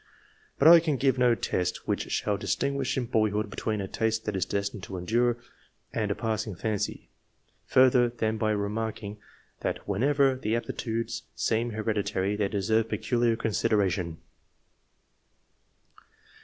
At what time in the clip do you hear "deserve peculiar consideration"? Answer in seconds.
12.47-14.17